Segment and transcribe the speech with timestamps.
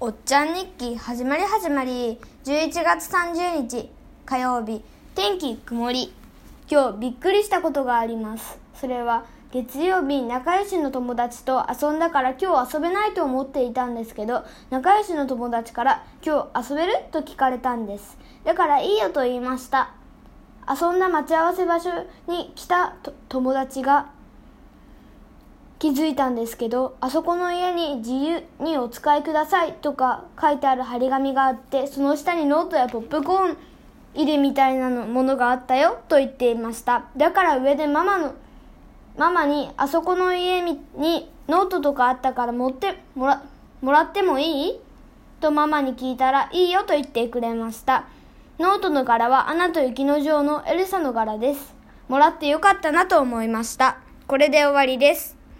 [0.00, 2.20] おっちゃん日記始まり始まり。
[2.44, 3.90] 11月30日
[4.24, 4.84] 火曜日。
[5.16, 6.14] 天気曇り。
[6.70, 8.60] 今日びっくりしたことがあります。
[8.74, 18.16] それは月曜日仲良しの友達と遊んだから今日遊べないと思っていたんですけど仲良しの友達から今日遊べると聞かれたんです。
[18.44, 19.90] だからいいよと言いました。
[20.70, 21.90] 遊んだ待ち合わせ場所
[22.28, 22.94] に来た
[23.28, 24.12] 友達が
[25.78, 33.56] 気づいたんですけどあそこの家に自由にお使いくださいとか書いてある張り紙があってその下にノートやポップコーン
[34.14, 37.04] 入れみたいなのものがあったよと言っていました。
[37.16, 38.34] だから上でママの
[39.16, 40.80] ママにあそこの家に
[41.46, 43.42] ノートとかあったから持ってもら
[43.80, 44.80] もらってもいい？
[45.40, 48.06] とママに聞いたらいいよと言ってくれました。
[48.58, 51.74] ノートの柄はアナと雪の女王のエルサの柄です。
[52.08, 53.98] もらってよかったなと思いました。
[54.26, 55.37] これで終わりです。